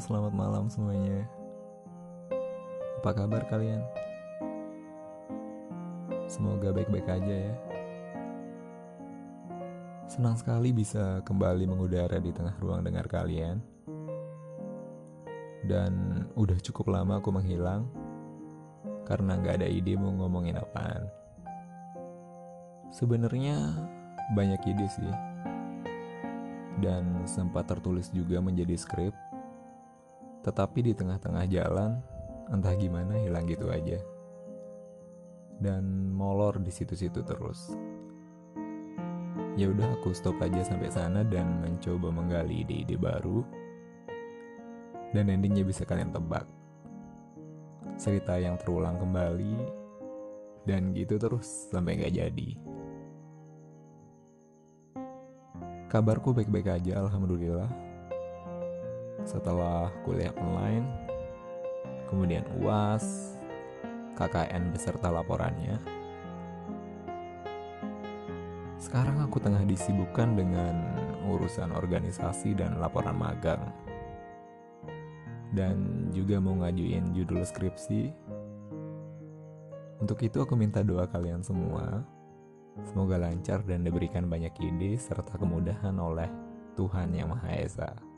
[0.00, 1.28] selamat malam semuanya.
[3.04, 3.84] Apa kabar kalian?
[6.24, 7.54] Semoga baik-baik aja ya.
[10.08, 13.60] Senang sekali bisa kembali mengudara di tengah ruang dengar kalian.
[15.68, 17.84] Dan udah cukup lama aku menghilang
[19.04, 21.04] karena nggak ada ide mau ngomongin apaan.
[22.88, 23.76] Sebenarnya
[24.32, 25.12] banyak ide sih.
[26.80, 29.12] Dan sempat tertulis juga menjadi skrip.
[30.40, 32.00] Tetapi di tengah-tengah jalan,
[32.48, 34.00] entah gimana hilang gitu aja.
[35.60, 37.76] Dan molor di situ-situ terus.
[39.60, 43.44] Ya udah aku stop aja sampai sana dan mencoba menggali ide-ide baru.
[45.12, 46.48] Dan endingnya bisa kalian tebak.
[48.00, 49.80] Cerita yang terulang kembali
[50.64, 52.50] dan gitu terus sampai nggak jadi.
[55.90, 57.89] Kabarku baik-baik aja, alhamdulillah.
[59.30, 60.90] Setelah kuliah online,
[62.10, 63.38] kemudian UAS,
[64.18, 65.78] KKN beserta laporannya.
[68.82, 70.74] Sekarang aku tengah disibukkan dengan
[71.30, 73.70] urusan organisasi dan laporan magang.
[75.54, 78.10] Dan juga mau ngajuin judul skripsi.
[80.02, 82.02] Untuk itu aku minta doa kalian semua
[82.86, 86.30] Semoga lancar dan diberikan banyak ide serta kemudahan oleh
[86.78, 88.09] Tuhan Yang Maha Esa.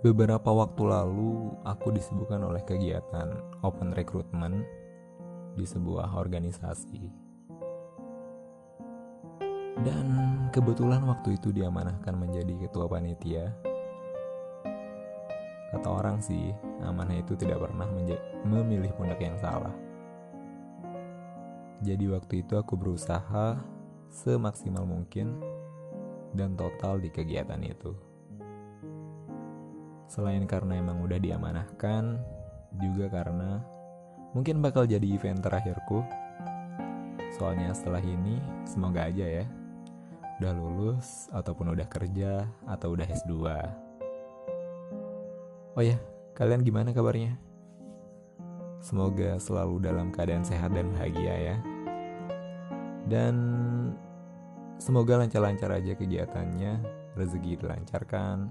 [0.00, 4.64] Beberapa waktu lalu, aku disibukkan oleh kegiatan open recruitment
[5.52, 7.04] di sebuah organisasi.
[9.84, 10.08] Dan
[10.56, 13.52] kebetulan waktu itu diamanahkan menjadi ketua panitia.
[15.68, 16.48] Kata orang sih,
[16.80, 17.84] amanah itu tidak pernah
[18.48, 19.76] memilih pundak yang salah.
[21.84, 23.60] Jadi waktu itu aku berusaha
[24.08, 25.44] semaksimal mungkin
[26.32, 28.09] dan total di kegiatan itu.
[30.10, 32.18] Selain karena emang udah diamanahkan,
[32.82, 33.62] juga karena
[34.34, 36.02] mungkin bakal jadi event terakhirku.
[37.38, 39.46] Soalnya setelah ini semoga aja ya
[40.40, 43.34] udah lulus ataupun udah kerja atau udah S2.
[45.76, 46.00] Oh ya,
[46.34, 47.36] kalian gimana kabarnya?
[48.80, 51.56] Semoga selalu dalam keadaan sehat dan bahagia ya.
[53.04, 53.36] Dan
[54.80, 56.80] semoga lancar-lancar aja kegiatannya,
[57.20, 58.48] rezeki dilancarkan,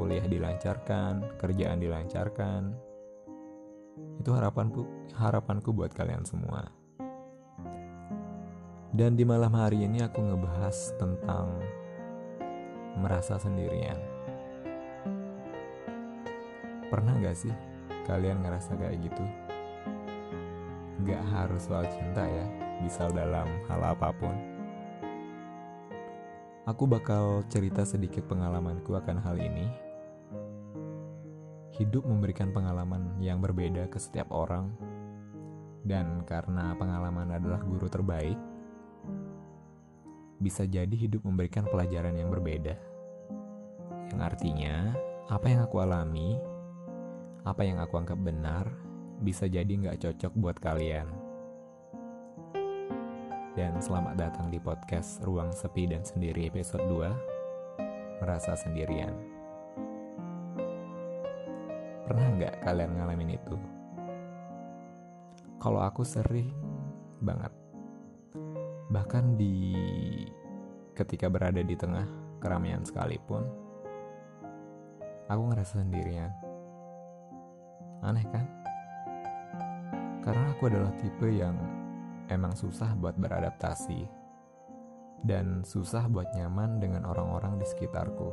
[0.00, 2.72] kuliah dilancarkan, kerjaan dilancarkan.
[4.16, 6.72] Itu harapanku, harapanku buat kalian semua.
[8.96, 11.52] Dan di malam hari ini aku ngebahas tentang
[12.96, 14.00] merasa sendirian.
[16.88, 17.52] Pernah gak sih
[18.08, 19.24] kalian ngerasa kayak gitu?
[21.04, 22.48] Gak harus soal cinta ya,
[22.80, 24.32] bisa dalam hal apa pun.
[26.64, 29.89] Aku bakal cerita sedikit pengalamanku akan hal ini.
[31.80, 34.68] Hidup memberikan pengalaman yang berbeda ke setiap orang,
[35.80, 38.36] dan karena pengalaman adalah guru terbaik,
[40.36, 42.76] bisa jadi hidup memberikan pelajaran yang berbeda.
[44.12, 44.92] Yang artinya,
[45.32, 46.36] apa yang aku alami
[47.40, 48.68] apa yang aku anggap benar
[49.24, 51.08] bisa jadi nggak cocok buat kalian.
[53.56, 59.29] Dan selamat datang di podcast Ruang Sepi dan Sendiri episode 2 Merasa Sendirian
[62.10, 63.54] Pernah nggak kalian ngalamin itu?
[65.62, 66.50] Kalau aku sering
[67.22, 67.54] banget
[68.90, 69.78] Bahkan di
[70.90, 72.02] ketika berada di tengah
[72.42, 73.46] keramaian sekalipun
[75.30, 76.34] Aku ngerasa sendirian
[78.02, 78.42] Aneh kan?
[80.26, 81.54] Karena aku adalah tipe yang
[82.26, 84.18] emang susah buat beradaptasi
[85.22, 88.32] dan susah buat nyaman dengan orang-orang di sekitarku.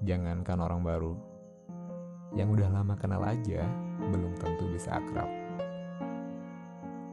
[0.00, 1.35] Jangankan orang baru,
[2.36, 3.64] yang udah lama kenal aja
[4.12, 5.26] belum tentu bisa akrab.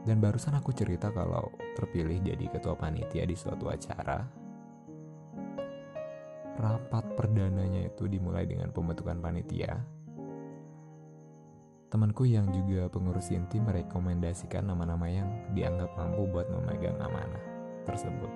[0.04, 4.20] Dan barusan aku cerita kalau terpilih jadi ketua panitia di suatu acara.
[6.54, 10.04] Rapat perdananya itu dimulai dengan pembentukan panitia
[11.94, 17.38] Temanku yang juga pengurus inti merekomendasikan nama-nama yang dianggap mampu buat memegang amanah
[17.86, 18.26] tersebut.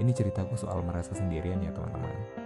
[0.00, 2.45] Ini ceritaku soal merasa sendirian ya teman-teman.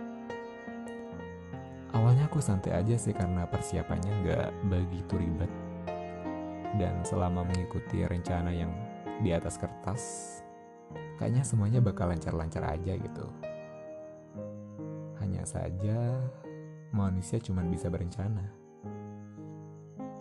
[1.91, 5.51] Awalnya aku santai aja sih karena persiapannya gak begitu ribet.
[6.79, 8.71] Dan selama mengikuti rencana yang
[9.19, 10.03] di atas kertas,
[11.19, 13.27] kayaknya semuanya bakal lancar-lancar aja gitu.
[15.19, 16.15] Hanya saja
[16.95, 18.47] manusia cuma bisa berencana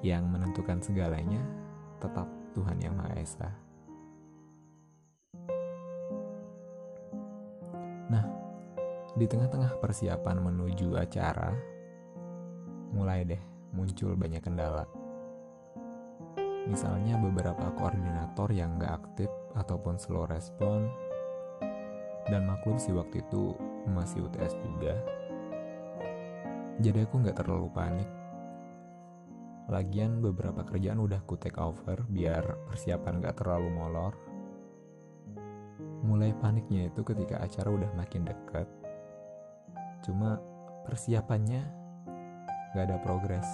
[0.01, 1.43] yang menentukan segalanya
[2.01, 2.25] tetap
[2.57, 3.68] Tuhan Yang Maha Esa.
[9.19, 11.51] Di tengah-tengah persiapan menuju acara,
[12.95, 13.43] mulai deh
[13.75, 14.87] muncul banyak kendala.
[16.63, 19.27] Misalnya beberapa koordinator yang gak aktif
[19.59, 20.87] ataupun slow respon,
[22.31, 23.59] dan maklum sih waktu itu
[23.91, 24.95] masih UTS juga.
[26.79, 28.07] Jadi aku gak terlalu panik.
[29.67, 34.15] Lagian beberapa kerjaan udah ku take over biar persiapan gak terlalu molor.
[36.07, 38.78] Mulai paniknya itu ketika acara udah makin deket.
[40.05, 40.39] Cuma
[40.87, 41.61] persiapannya
[42.73, 43.47] gak ada progres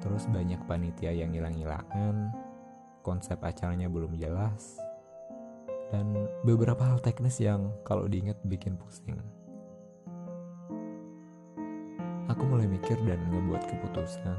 [0.00, 2.32] terus banyak panitia yang hilang-hilangan,
[3.04, 4.80] konsep acaranya belum jelas,
[5.92, 9.20] dan beberapa hal teknis yang kalau diingat bikin pusing.
[12.32, 14.38] Aku mulai mikir dan ngebuat keputusan.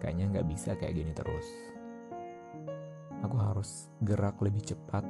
[0.00, 1.46] Kayaknya nggak bisa kayak gini terus.
[3.26, 5.02] Aku harus gerak lebih cepat,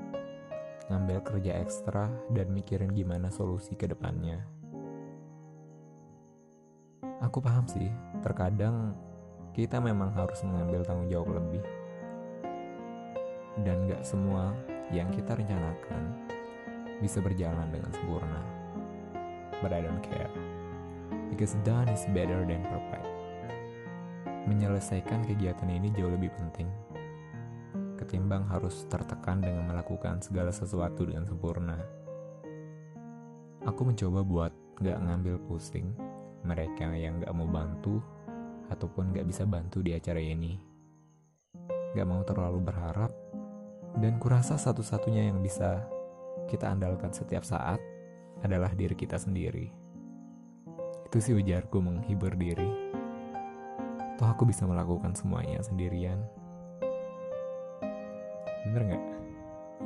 [0.87, 4.43] ngambil kerja ekstra, dan mikirin gimana solusi ke depannya.
[7.25, 7.91] Aku paham sih,
[8.23, 8.95] terkadang
[9.57, 11.65] kita memang harus mengambil tanggung jawab lebih.
[13.65, 14.53] Dan gak semua
[14.93, 16.13] yang kita rencanakan
[17.01, 18.43] bisa berjalan dengan sempurna.
[19.65, 20.31] But I don't care.
[21.33, 23.09] Because done is better than perfect.
[24.47, 26.86] Menyelesaikan kegiatan ini jauh lebih penting
[27.97, 31.81] ketimbang harus tertekan dengan melakukan segala sesuatu dengan sempurna.
[33.67, 35.91] Aku mencoba buat gak ngambil pusing
[36.47, 37.99] mereka yang gak mau bantu
[38.71, 40.61] ataupun gak bisa bantu di acara ini.
[41.97, 43.11] Gak mau terlalu berharap,
[43.97, 45.83] dan kurasa satu-satunya yang bisa
[46.47, 47.81] kita andalkan setiap saat
[48.45, 49.73] adalah diri kita sendiri.
[51.09, 52.69] Itu sih ujarku menghibur diri.
[54.21, 56.21] Toh aku bisa melakukan semuanya sendirian.
[58.67, 59.05] Bener gak?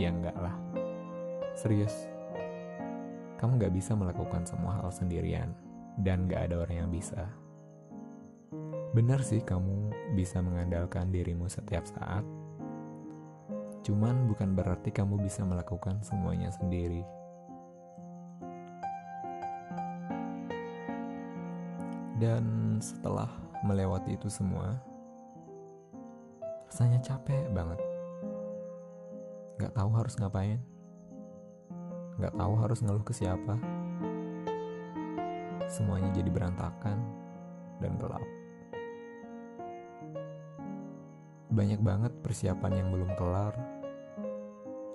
[0.00, 0.56] Ya enggak lah.
[1.52, 2.08] Serius.
[3.36, 5.52] Kamu gak bisa melakukan semua hal sendirian
[6.00, 7.28] dan gak ada orang yang bisa.
[8.96, 12.24] Benar sih kamu bisa mengandalkan dirimu setiap saat,
[13.86, 17.06] cuman bukan berarti kamu bisa melakukan semuanya sendiri.
[22.18, 23.30] Dan setelah
[23.62, 24.76] melewati itu semua,
[26.68, 27.89] rasanya capek banget.
[29.60, 30.56] Gak tahu harus ngapain,
[32.16, 33.60] gak tahu harus ngeluh ke siapa
[35.70, 36.98] semuanya jadi berantakan
[37.78, 38.24] dan gelap.
[41.50, 43.54] Banyak banget persiapan yang belum kelar,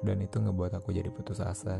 [0.03, 1.79] dan itu ngebuat aku jadi putus asa.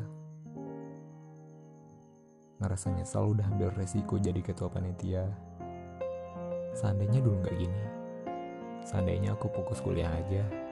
[2.64, 5.28] Ngerasa nyesal udah ambil resiko jadi ketua panitia.
[6.76, 7.84] Seandainya dulu gak gini,
[8.84, 10.65] seandainya aku fokus kuliah aja.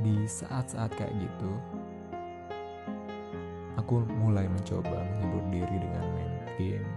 [0.00, 1.52] Di saat-saat kayak gitu,
[3.76, 6.88] aku mulai mencoba menghibur diri dengan main game,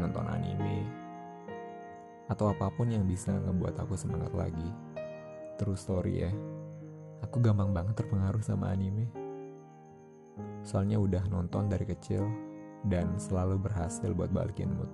[0.00, 0.88] nonton anime,
[2.32, 4.72] atau apa pun yang bisa ngebuat aku semangat lagi.
[5.60, 6.32] Terus story ya,
[7.20, 9.08] aku gampang banget terpengaruh sama anime.
[10.64, 12.24] Soalnya udah nonton dari kecil
[12.88, 14.88] dan selalu berhasil buat balikin mood.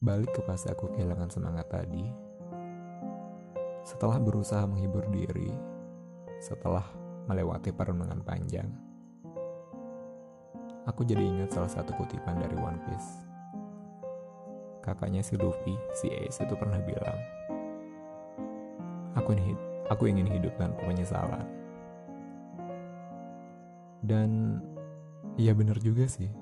[0.00, 2.29] Balik ke pas aku kehilangan semangat tadi,
[3.84, 5.52] setelah berusaha menghibur diri,
[6.40, 6.84] setelah
[7.28, 8.68] melewati perundungan panjang,
[10.84, 13.10] aku jadi ingat salah satu kutipan dari One Piece.
[14.80, 17.20] Kakaknya si Luffy, si Ace itu pernah bilang,
[19.12, 19.58] aku ingin,
[19.92, 21.46] aku ingin hidup tanpa penyesalan.
[24.00, 24.60] Dan
[25.36, 26.32] iya bener juga sih.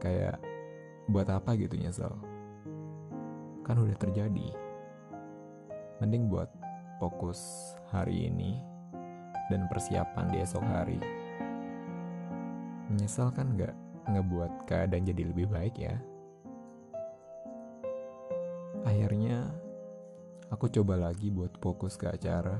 [0.00, 0.40] Kayak
[1.12, 2.12] buat apa gitu nyesel?
[3.68, 4.67] Kan udah terjadi.
[5.98, 6.50] Mending buat
[7.02, 8.58] fokus hari ini
[9.50, 10.98] dan persiapan di esok hari
[12.88, 13.76] Menyesal kan gak
[14.08, 16.00] ngebuat keadaan jadi lebih baik ya.
[18.88, 19.52] Akhirnya
[20.48, 22.56] aku coba lagi buat fokus ke acara.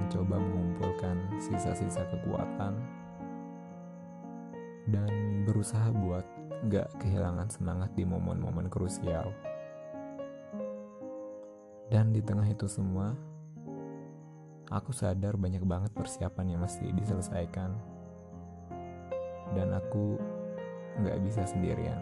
[0.00, 2.80] Mencoba mengumpulkan sisa-sisa kekuatan.
[4.88, 6.24] Dan berusaha buat
[6.72, 9.51] gak kehilangan semangat di momen-momen krusial.
[11.92, 13.12] Dan di tengah itu semua,
[14.72, 17.68] aku sadar banyak banget persiapan yang mesti diselesaikan
[19.52, 20.16] dan aku
[21.04, 22.00] nggak bisa sendirian.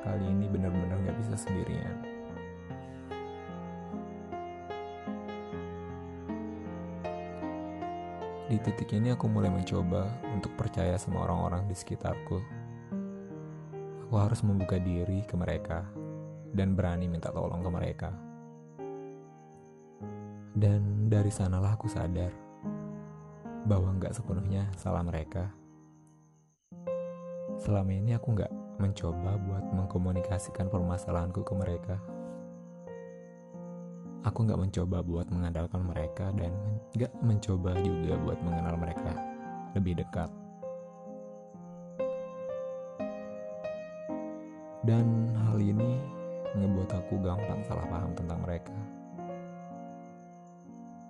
[0.00, 1.92] Kali ini benar-benar nggak bisa sendirian.
[8.48, 12.40] Di titik ini aku mulai mencoba untuk percaya sama orang-orang di sekitarku.
[14.08, 16.05] Aku harus membuka diri ke mereka
[16.52, 18.10] dan berani minta tolong ke mereka.
[20.56, 22.32] Dan dari sanalah aku sadar
[23.66, 25.52] bahwa nggak sepenuhnya salah mereka.
[27.60, 31.96] Selama ini aku nggak mencoba buat mengkomunikasikan permasalahanku ke mereka.
[34.24, 36.52] Aku nggak mencoba buat mengandalkan mereka dan
[36.94, 39.12] nggak mencoba juga buat mengenal mereka
[39.76, 40.30] lebih dekat.
[44.86, 46.15] Dan hal ini
[46.56, 48.76] ngebuat aku gampang salah paham tentang mereka.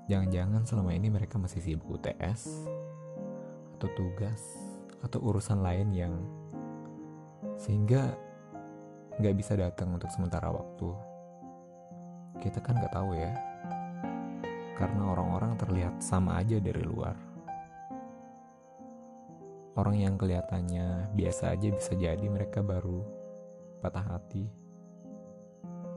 [0.07, 2.67] Jangan-jangan selama ini mereka masih sibuk UTS
[3.79, 4.39] atau tugas
[5.03, 6.15] atau urusan lain yang
[7.59, 8.15] sehingga
[9.19, 10.91] nggak bisa datang untuk sementara waktu.
[12.39, 13.33] Kita kan nggak tahu ya,
[14.77, 17.17] karena orang-orang terlihat sama aja dari luar.
[19.77, 23.05] Orang yang kelihatannya biasa aja bisa jadi mereka baru
[23.81, 24.49] patah hati,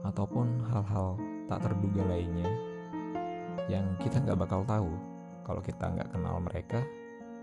[0.06, 2.48] ataupun hal-hal tak terduga lainnya
[3.68, 4.90] yang kita nggak bakal tahu
[5.44, 6.80] kalau kita nggak kenal mereka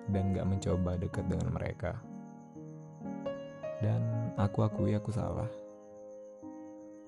[0.07, 1.91] dan nggak mencoba dekat dengan mereka.
[3.77, 5.49] Dan aku akui aku salah.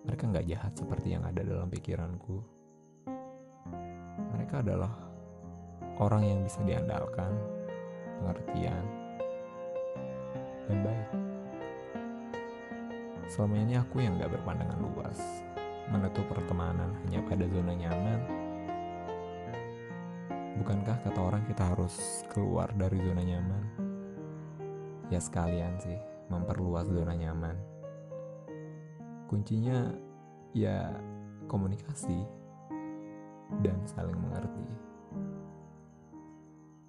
[0.06, 2.44] Mereka nggak jahat seperti yang ada dalam pikiranku.
[4.36, 4.94] Mereka adalah
[6.00, 7.32] orang yang bisa diandalkan,
[8.22, 8.86] pengertian,
[10.68, 11.19] dan baik.
[13.30, 15.46] Selama ini aku yang gak berpandangan luas,
[15.94, 18.40] menutup pertemanan hanya pada zona nyaman
[20.60, 23.64] Bukankah kata orang kita harus keluar dari zona nyaman?
[25.08, 25.96] Ya sekalian sih,
[26.28, 27.56] memperluas zona nyaman.
[29.32, 29.88] Kuncinya
[30.52, 30.92] ya
[31.48, 32.28] komunikasi
[33.64, 34.68] dan saling mengerti.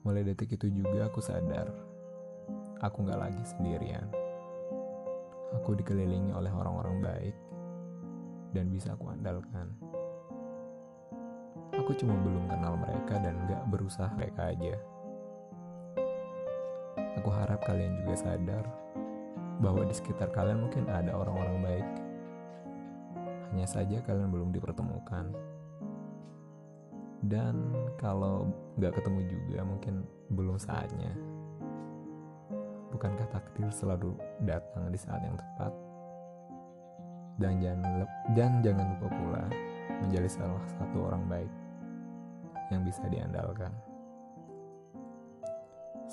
[0.03, 1.71] Mulai detik itu juga aku sadar,
[2.83, 4.20] aku gak lagi sendirian.
[5.59, 7.37] Aku dikelilingi oleh orang-orang baik
[8.55, 9.67] dan bisa aku andalkan.
[11.75, 14.75] Aku cuma belum kenal mereka dan gak berusaha mereka aja.
[17.19, 18.65] Aku harap kalian juga sadar
[19.61, 21.89] bahwa di sekitar kalian mungkin ada orang-orang baik.
[23.51, 25.35] Hanya saja kalian belum dipertemukan.
[27.27, 28.49] Dan kalau
[28.81, 31.30] gak ketemu juga mungkin belum saatnya.
[33.01, 34.13] Bukankah takdir selalu
[34.45, 35.73] datang di saat yang tepat?
[37.41, 38.05] Dan jangan,
[38.37, 39.45] dan jangan lupa pula
[40.05, 41.49] menjadi salah satu orang baik
[42.69, 43.73] yang bisa diandalkan.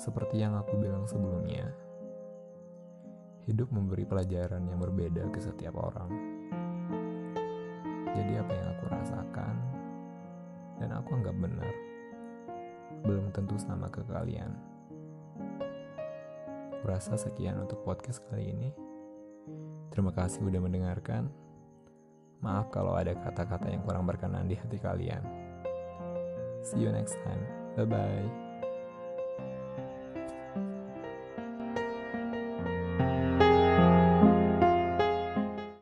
[0.00, 1.68] Seperti yang aku bilang sebelumnya,
[3.44, 6.08] hidup memberi pelajaran yang berbeda ke setiap orang.
[8.16, 9.54] Jadi apa yang aku rasakan
[10.80, 11.68] dan aku anggap benar,
[13.04, 14.77] belum tentu sama ke kalian.
[16.82, 18.70] Kurasa sekian untuk podcast kali ini.
[19.90, 21.26] Terima kasih udah mendengarkan.
[22.38, 25.22] Maaf kalau ada kata-kata yang kurang berkenan di hati kalian.
[26.62, 27.42] See you next time.
[27.74, 28.47] Bye bye.